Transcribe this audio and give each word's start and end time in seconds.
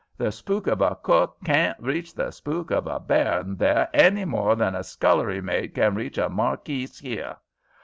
The 0.17 0.31
spook 0.31 0.65
of 0.65 0.81
a 0.81 0.95
cook 0.95 1.37
carn't 1.45 1.79
reach 1.79 2.15
the 2.15 2.31
spook 2.31 2.71
of 2.71 2.87
a 2.87 2.99
baron 2.99 3.55
there 3.57 3.87
hany 3.93 4.25
more 4.25 4.55
than 4.55 4.73
a 4.73 4.83
scullery 4.83 5.41
maid 5.41 5.75
can 5.75 5.93
reach 5.93 6.17
a 6.17 6.27
markis 6.27 7.03
'ere. 7.05 7.37